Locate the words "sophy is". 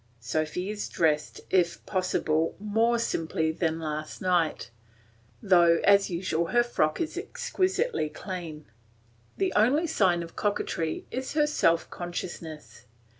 0.19-0.89